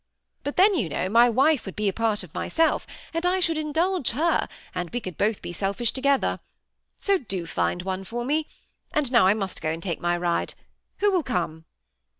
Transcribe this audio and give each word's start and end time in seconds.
But 0.41 0.55
then, 0.57 0.73
you 0.73 0.89
know, 0.89 1.09
my 1.09 1.29
wife 1.29 1.63
would 1.67 1.75
be 1.75 1.87
a 1.87 1.93
part 1.93 2.23
of 2.23 2.33
myself; 2.33 2.87
and 3.13 3.23
I 3.23 3.39
should 3.39 3.55
indulge 3.55 4.09
her, 4.13 4.47
and 4.73 4.89
we 4.89 4.99
could 4.99 5.15
both 5.15 5.43
be 5.43 5.51
selfish 5.51 5.91
together. 5.91 6.39
So, 6.99 7.19
do 7.19 7.45
find 7.45 7.83
one 7.83 8.03
for 8.03 8.25
me; 8.25 8.47
and 8.91 9.11
now 9.11 9.27
I 9.27 9.35
must 9.35 9.61
go 9.61 9.69
and 9.69 9.83
take 9.83 10.01
my 10.01 10.17
ride. 10.17 10.55
Who 11.01 11.11
will 11.11 11.21
come 11.21 11.65